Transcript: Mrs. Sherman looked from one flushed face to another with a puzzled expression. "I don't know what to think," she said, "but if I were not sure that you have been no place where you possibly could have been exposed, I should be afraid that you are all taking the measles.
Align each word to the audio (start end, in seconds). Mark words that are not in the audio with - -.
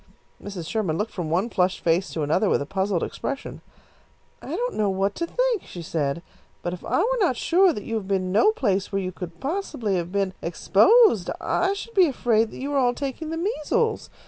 Mrs. 0.41 0.67
Sherman 0.67 0.97
looked 0.97 1.11
from 1.11 1.29
one 1.29 1.47
flushed 1.49 1.83
face 1.83 2.09
to 2.11 2.23
another 2.23 2.49
with 2.49 2.59
a 2.59 2.65
puzzled 2.65 3.03
expression. 3.03 3.61
"I 4.41 4.55
don't 4.55 4.73
know 4.73 4.89
what 4.89 5.13
to 5.15 5.27
think," 5.27 5.61
she 5.67 5.83
said, 5.83 6.23
"but 6.63 6.73
if 6.73 6.83
I 6.83 6.97
were 6.97 7.17
not 7.19 7.37
sure 7.37 7.71
that 7.71 7.83
you 7.83 7.93
have 7.97 8.07
been 8.07 8.31
no 8.31 8.51
place 8.51 8.91
where 8.91 8.99
you 9.01 9.11
possibly 9.11 9.91
could 9.91 9.97
have 9.99 10.11
been 10.11 10.33
exposed, 10.41 11.29
I 11.39 11.73
should 11.73 11.93
be 11.93 12.07
afraid 12.07 12.49
that 12.49 12.57
you 12.59 12.73
are 12.73 12.79
all 12.79 12.95
taking 12.95 13.29
the 13.29 13.37
measles. 13.37 14.09